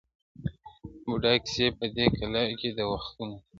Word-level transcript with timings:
بوډا 1.03 1.33
کیسې 1.43 1.65
په 1.77 1.85
دې 1.95 2.05
قلا 2.17 2.43
کي 2.59 2.69
د 2.77 2.79
وختونو 2.91 3.35
کوي! 3.43 3.47